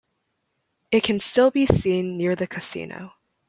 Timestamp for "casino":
2.47-3.13